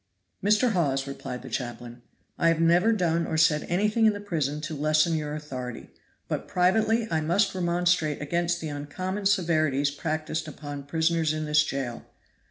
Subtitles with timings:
[0.43, 0.71] "Mr.
[0.71, 2.01] Hawes," replied the chaplain,
[2.39, 5.91] "I have never done or said anything in the prison to lessen your authority,
[6.27, 12.03] but privately I must remonstrate against the uncommon severities practiced upon prisoners in this jail.